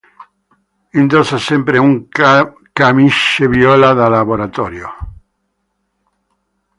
Indossa 1.01 1.37
sempre 1.47 1.77
un 1.87 1.91
camice 2.79 3.47
viola 3.47 3.93
da 3.93 4.07
laboratorio. 4.17 4.87